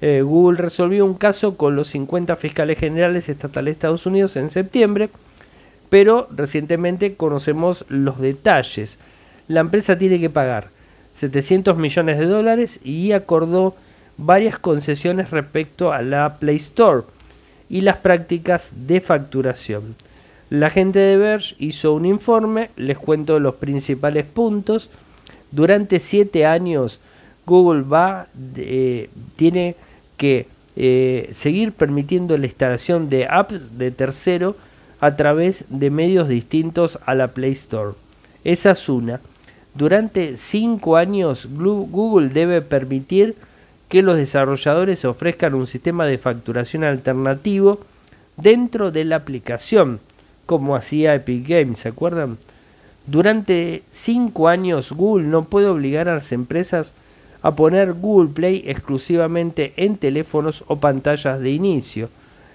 Eh, 0.00 0.22
Google 0.22 0.58
resolvió 0.58 1.04
un 1.04 1.14
caso 1.14 1.56
con 1.56 1.76
los 1.76 1.88
50 1.88 2.34
fiscales 2.36 2.78
generales 2.78 3.28
estatales 3.28 3.66
de 3.66 3.72
Estados 3.72 4.06
Unidos 4.06 4.36
en 4.36 4.48
septiembre, 4.48 5.10
pero 5.90 6.26
recientemente 6.34 7.14
conocemos 7.16 7.84
los 7.88 8.18
detalles. 8.18 8.98
La 9.46 9.60
empresa 9.60 9.98
tiene 9.98 10.18
que 10.18 10.30
pagar 10.30 10.68
700 11.20 11.76
millones 11.76 12.18
de 12.18 12.26
dólares 12.26 12.80
y 12.82 13.12
acordó 13.12 13.76
varias 14.16 14.58
concesiones 14.58 15.30
respecto 15.30 15.92
a 15.92 16.00
la 16.00 16.38
Play 16.38 16.56
Store 16.56 17.02
y 17.68 17.82
las 17.82 17.98
prácticas 17.98 18.72
de 18.86 19.00
facturación. 19.00 19.96
La 20.48 20.70
gente 20.70 20.98
de 20.98 21.16
Verge 21.16 21.54
hizo 21.58 21.92
un 21.94 22.06
informe, 22.06 22.70
les 22.76 22.98
cuento 22.98 23.38
los 23.38 23.56
principales 23.56 24.24
puntos. 24.24 24.90
Durante 25.52 25.98
siete 26.00 26.46
años 26.46 27.00
Google 27.44 27.82
va, 27.82 28.26
eh, 28.56 29.10
tiene 29.36 29.76
que 30.16 30.48
eh, 30.74 31.28
seguir 31.32 31.72
permitiendo 31.72 32.36
la 32.38 32.46
instalación 32.46 33.10
de 33.10 33.26
apps 33.26 33.76
de 33.78 33.90
tercero 33.90 34.56
a 35.00 35.16
través 35.16 35.64
de 35.68 35.90
medios 35.90 36.28
distintos 36.28 36.98
a 37.04 37.14
la 37.14 37.28
Play 37.28 37.52
Store. 37.52 37.92
Esa 38.42 38.70
es 38.70 38.88
una. 38.88 39.20
Durante 39.74 40.36
cinco 40.36 40.96
años 40.96 41.48
Google 41.50 42.28
debe 42.30 42.60
permitir 42.60 43.36
que 43.88 44.02
los 44.02 44.16
desarrolladores 44.16 45.04
ofrezcan 45.04 45.54
un 45.54 45.66
sistema 45.66 46.06
de 46.06 46.18
facturación 46.18 46.84
alternativo 46.84 47.80
dentro 48.36 48.90
de 48.90 49.04
la 49.04 49.16
aplicación, 49.16 50.00
como 50.46 50.76
hacía 50.76 51.14
Epic 51.14 51.48
Games, 51.48 51.80
¿se 51.80 51.88
acuerdan? 51.88 52.38
Durante 53.06 53.82
5 53.90 54.48
años 54.48 54.92
Google 54.92 55.26
no 55.26 55.44
puede 55.44 55.66
obligar 55.66 56.08
a 56.08 56.14
las 56.14 56.32
empresas 56.32 56.94
a 57.42 57.56
poner 57.56 57.94
Google 57.94 58.30
Play 58.32 58.62
exclusivamente 58.66 59.72
en 59.76 59.96
teléfonos 59.96 60.64
o 60.68 60.76
pantallas 60.76 61.40
de 61.40 61.50
inicio. 61.50 62.10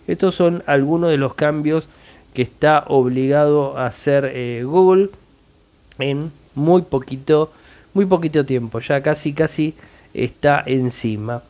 Estos 0.07 0.35
son 0.35 0.63
algunos 0.67 1.09
de 1.09 1.17
los 1.17 1.33
cambios 1.33 1.89
que 2.33 2.43
está 2.43 2.83
obligado 2.87 3.77
a 3.77 3.87
hacer 3.87 4.31
eh, 4.33 4.63
Google 4.63 5.09
en 5.97 6.31
muy 6.55 6.81
poquito, 6.81 7.51
muy 7.93 8.05
poquito 8.05 8.45
tiempo, 8.45 8.79
ya 8.79 9.01
casi 9.01 9.33
casi 9.33 9.73
está 10.13 10.63
encima. 10.65 11.43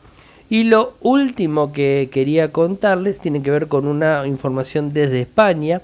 Y 0.48 0.64
lo 0.64 0.94
último 1.00 1.72
que 1.72 2.08
quería 2.12 2.52
contarles 2.52 3.20
tiene 3.20 3.42
que 3.42 3.50
ver 3.50 3.68
con 3.68 3.86
una 3.86 4.26
información 4.26 4.92
desde 4.92 5.22
España 5.22 5.82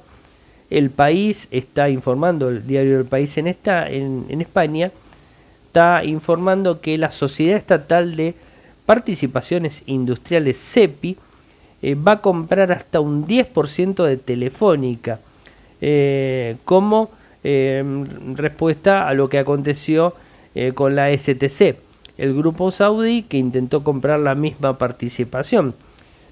el 0.72 0.88
país 0.88 1.48
está 1.50 1.90
informando, 1.90 2.48
el 2.48 2.66
diario 2.66 2.96
del 2.96 3.04
país 3.04 3.36
en, 3.36 3.46
esta, 3.46 3.90
en, 3.90 4.40
España, 4.40 4.90
está 5.66 6.02
informando 6.02 6.80
que 6.80 6.96
la 6.96 7.10
Sociedad 7.10 7.58
Estatal 7.58 8.16
de 8.16 8.34
Participaciones 8.86 9.82
Industriales 9.84 10.58
CEPI 10.58 11.18
eh, 11.82 11.94
va 11.94 12.12
a 12.12 12.20
comprar 12.22 12.72
hasta 12.72 13.00
un 13.00 13.26
10% 13.26 14.02
de 14.06 14.16
Telefónica 14.16 15.20
eh, 15.82 16.56
como 16.64 17.10
eh, 17.44 17.82
respuesta 18.34 19.08
a 19.08 19.14
lo 19.14 19.28
que 19.28 19.38
aconteció 19.38 20.14
con 20.74 20.94
la 20.94 21.16
STC, 21.16 21.76
el 22.18 22.34
grupo 22.36 22.70
saudí 22.70 23.22
que 23.22 23.38
intentó 23.38 23.82
comprar 23.82 24.20
la 24.20 24.34
misma 24.34 24.76
participación. 24.76 25.74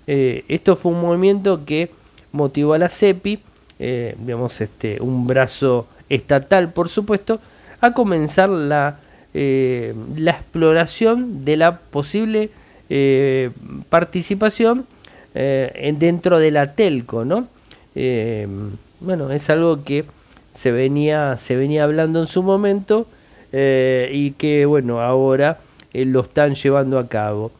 esto 0.07 0.77
fue 0.77 0.93
un 0.93 1.01
movimiento 1.01 1.65
que 1.65 1.91
motivó 2.33 2.75
a 2.75 2.79
la 2.79 2.91
CEPI 2.91 3.41
eh, 3.83 4.15
digamos, 4.19 4.61
este, 4.61 5.01
un 5.01 5.27
brazo 5.27 5.87
estatal, 6.11 6.71
por 6.71 6.91
supuesto, 6.91 7.41
a 7.81 7.95
comenzar 7.95 8.51
la, 8.51 9.01
eh, 9.33 9.95
la 10.17 10.33
exploración 10.33 11.47
de 11.47 11.57
la 11.57 11.79
posible 11.79 12.51
eh, 12.91 13.51
participación 13.89 14.87
dentro 15.33 16.41
de 16.41 16.51
la 16.51 16.75
telco, 16.75 17.25
¿no? 17.25 17.47
bueno, 18.99 19.31
es 19.31 19.49
algo 19.49 19.85
que 19.85 20.05
se 20.53 20.73
venía, 20.73 21.37
se 21.37 21.57
venía 21.57 21.85
hablando 21.85 22.21
en 22.21 22.27
su 22.27 22.43
momento 22.43 23.07
y 23.53 24.31
que, 24.33 24.65
bueno, 24.67 25.01
ahora 25.01 25.59
lo 25.93 26.21
están 26.21 26.55
llevando 26.55 26.99
a 26.99 27.09
cabo. 27.09 27.51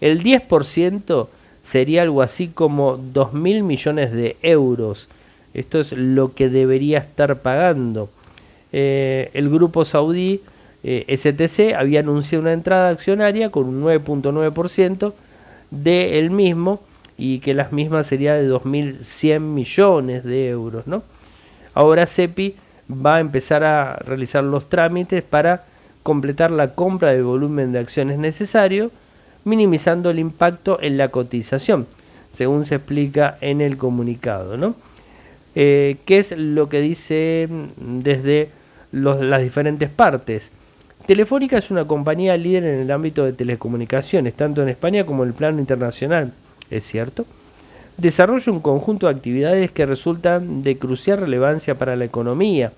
El 0.00 0.22
10% 0.22 1.28
sería 1.62 2.02
algo 2.02 2.22
así 2.22 2.48
como 2.48 2.96
2 2.96 3.34
mil 3.34 3.62
millones 3.62 4.12
de 4.12 4.36
euros 4.42 5.08
esto 5.54 5.78
es 5.78 5.92
lo 5.92 6.34
que 6.34 6.50
debería 6.50 6.98
estar 6.98 7.40
pagando. 7.40 8.10
Eh, 8.72 9.30
el 9.34 9.48
grupo 9.48 9.84
saudí 9.84 10.40
eh, 10.82 11.16
STC 11.16 11.74
había 11.74 12.00
anunciado 12.00 12.42
una 12.42 12.52
entrada 12.52 12.90
accionaria 12.90 13.50
con 13.50 13.66
un 13.66 13.82
9.9% 13.84 15.14
del 15.70 16.30
mismo 16.30 16.80
y 17.16 17.38
que 17.38 17.54
las 17.54 17.72
mismas 17.72 18.08
sería 18.08 18.34
de 18.34 18.50
2.100 18.50 19.38
millones 19.38 20.24
de 20.24 20.48
euros. 20.48 20.88
¿no? 20.88 21.04
Ahora 21.74 22.06
CEPI 22.06 22.54
va 22.90 23.16
a 23.16 23.20
empezar 23.20 23.64
a 23.64 23.96
realizar 23.96 24.44
los 24.44 24.68
trámites 24.68 25.22
para 25.22 25.64
completar 26.02 26.50
la 26.50 26.74
compra 26.74 27.12
del 27.12 27.24
volumen 27.24 27.72
de 27.72 27.78
acciones 27.78 28.18
necesario, 28.18 28.90
minimizando 29.44 30.10
el 30.10 30.18
impacto 30.18 30.78
en 30.80 30.96
la 30.96 31.08
cotización, 31.08 31.86
según 32.32 32.64
se 32.64 32.76
explica 32.76 33.38
en 33.40 33.60
el 33.60 33.76
comunicado. 33.76 34.56
¿no? 34.56 34.74
Eh, 35.54 35.96
¿Qué 36.04 36.18
es 36.18 36.32
lo 36.36 36.68
que 36.68 36.80
dice 36.80 37.48
mm, 37.50 38.00
desde 38.00 38.50
las 38.92 39.42
diferentes 39.42 39.88
partes? 39.88 40.50
Telefónica 41.06 41.58
es 41.58 41.70
una 41.70 41.86
compañía 41.86 42.36
líder 42.36 42.64
en 42.64 42.80
el 42.80 42.90
ámbito 42.90 43.24
de 43.24 43.32
telecomunicaciones, 43.32 44.34
tanto 44.34 44.62
en 44.62 44.70
España 44.70 45.04
como 45.04 45.22
en 45.22 45.30
el 45.30 45.34
plano 45.34 45.58
internacional, 45.58 46.32
¿es 46.70 46.84
cierto? 46.84 47.26
Desarrolla 47.96 48.50
un 48.50 48.60
conjunto 48.60 49.06
de 49.06 49.14
actividades 49.14 49.70
que 49.70 49.86
resultan 49.86 50.62
de 50.62 50.78
crucial 50.78 51.18
relevancia 51.18 51.76
para 51.76 51.94
la 51.94 52.04
economía, 52.04 52.72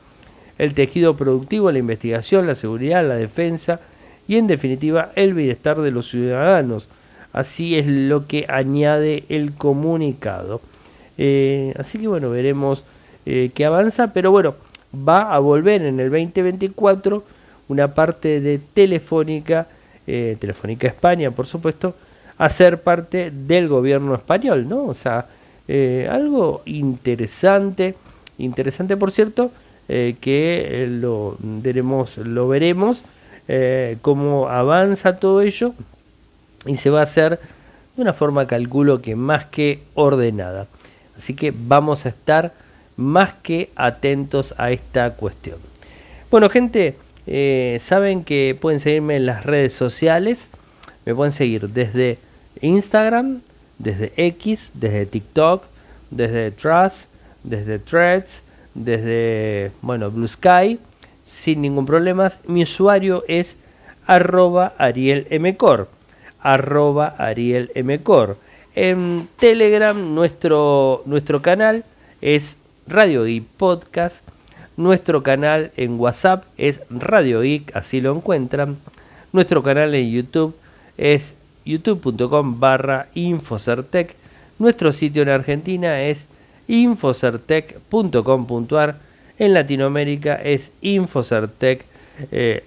el 0.59 0.75
tejido 0.75 1.17
productivo, 1.17 1.73
la 1.73 1.79
investigación, 1.79 2.47
la 2.47 2.55
seguridad, 2.55 3.07
la 3.07 3.17
defensa 3.17 3.81
y 4.29 4.37
en 4.37 4.47
definitiva 4.47 5.13
el 5.15 5.33
bienestar 5.33 5.81
de 5.81 5.91
los 5.91 6.11
ciudadanos. 6.11 6.89
Así 7.33 7.79
es 7.79 7.87
lo 7.87 8.27
que 8.27 8.47
añade 8.49 9.25
el 9.29 9.55
comunicado. 9.55 10.61
Eh, 11.19 11.73
así 11.79 11.99
que 11.99 12.09
bueno, 12.09 12.31
veremos 12.31 12.85
eh, 13.25 13.51
qué 13.55 13.65
avanza, 13.65 14.13
pero 14.13 14.31
bueno, 14.31 14.55
va 14.97 15.35
a 15.35 15.39
volver 15.39 15.83
en 15.83 15.99
el 15.99 16.11
2024 16.11 17.25
una 17.69 17.95
parte 17.95 18.41
de 18.41 18.59
Telefónica, 18.59 19.67
eh, 20.07 20.37
Telefónica 20.39 20.87
España, 20.87 21.31
por 21.31 21.47
supuesto, 21.47 21.95
a 22.39 22.49
ser 22.49 22.83
parte 22.83 23.31
del 23.31 23.69
gobierno 23.69 24.15
español, 24.15 24.69
¿no? 24.69 24.85
O 24.85 24.95
sea, 24.95 25.27
algo 26.11 26.63
interesante, 26.67 27.95
interesante 28.39 28.97
por 28.97 29.11
cierto, 29.11 29.51
que 29.89 30.87
lo 30.89 31.37
veremos, 31.41 32.19
lo 32.19 32.49
veremos 32.49 33.03
cómo 34.03 34.49
avanza 34.49 35.17
todo 35.17 35.41
ello 35.41 35.73
y 36.67 36.77
se 36.77 36.91
va 36.91 37.01
a 37.01 37.05
hacer 37.05 37.41
de 37.97 38.03
una 38.03 38.13
forma, 38.13 38.47
calculo 38.47 39.01
que 39.01 39.17
más 39.17 39.47
que 39.47 39.83
ordenada. 39.95 40.67
Así 41.17 41.35
que 41.35 41.53
vamos 41.57 42.05
a 42.05 42.11
estar 42.11 42.53
más 42.97 43.33
que 43.43 43.71
atentos 43.75 44.55
a 44.59 44.71
esta 44.71 45.13
cuestión. 45.15 45.59
Bueno, 46.31 46.51
gente, 46.51 46.97
eh, 47.27 47.79
saben 47.81 48.23
que 48.23 48.57
pueden 48.61 48.81
seguirme 48.81 49.17
en 49.17 49.27
las 49.27 49.45
redes 49.45 49.73
sociales. 49.73 50.49
Me 51.07 51.15
pueden 51.15 51.33
seguir 51.33 51.71
desde 51.71 52.19
Instagram, 52.61 53.41
desde 53.79 54.13
X, 54.17 54.71
desde 54.75 55.07
TikTok, 55.07 55.65
desde 56.11 56.51
Trust, 56.51 57.07
desde 57.43 57.79
Threads, 57.79 58.43
desde 58.75 59.73
bueno, 59.83 60.11
Blue 60.11 60.29
Sky, 60.29 60.79
sin 61.25 61.63
ningún 61.63 61.87
problema. 61.87 62.31
Mi 62.47 62.63
usuario 62.63 63.25
es 63.29 63.57
arroba 64.07 64.75
arielmcor. 64.79 65.89
arroba 66.41 67.15
Ariel 67.19 67.71
En 68.75 69.29
Telegram 69.39 70.15
nuestro, 70.15 71.03
nuestro 71.07 71.43
canal 71.43 71.85
es 72.21 72.57
Radio 72.87 73.25
Geek 73.25 73.45
Podcast. 73.57 74.25
Nuestro 74.77 75.23
canal 75.23 75.73
en 75.77 75.99
WhatsApp 75.99 76.45
es 76.59 76.83
Radio 76.91 77.41
Geek, 77.41 77.75
así 77.75 78.01
lo 78.01 78.15
encuentran. 78.15 78.77
Nuestro 79.33 79.63
canal 79.63 79.95
en 79.95 80.11
YouTube 80.11 80.55
es 80.99 81.35
youtube.com 81.67 82.59
barra 82.59 83.09
Infocertec. 83.15 84.15
Nuestro 84.59 84.93
sitio 84.93 85.23
en 85.23 85.29
Argentina 85.29 86.03
es 86.03 86.27
infocertec.com.ar. 86.69 88.97
En 89.39 89.53
Latinoamérica 89.53 90.37
es 90.37 90.73
infocertec.com. 90.81 91.97
Eh, 92.33 92.65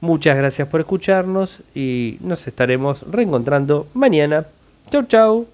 Muchas 0.00 0.36
gracias 0.36 0.68
por 0.68 0.80
escucharnos 0.80 1.60
y 1.74 2.18
nos 2.20 2.46
estaremos 2.46 3.02
reencontrando 3.10 3.88
mañana. 3.94 4.46
Chau, 4.90 5.04
chau. 5.04 5.46